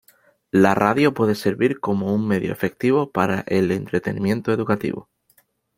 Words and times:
La 0.49 0.73
radio 0.73 1.13
puede 1.13 1.35
servir 1.35 1.79
como 1.79 2.11
un 2.11 2.27
medio 2.27 2.51
efectivo 2.51 3.11
para 3.11 3.41
el 3.45 3.69
entretenimiento 3.69 4.51
educativo. 4.51 5.11